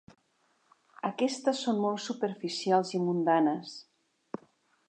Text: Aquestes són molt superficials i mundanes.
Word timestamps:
Aquestes 1.09 1.61
són 1.67 1.83
molt 1.83 2.03
superficials 2.07 2.97
i 3.01 3.03
mundanes. 3.07 3.79